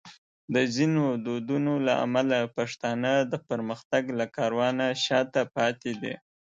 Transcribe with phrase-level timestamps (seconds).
[0.53, 6.13] د ځینو دودونو له امله پښتانه د پرمختګ له کاروانه شاته پاتې دي.